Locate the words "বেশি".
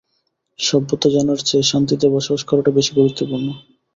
2.77-2.91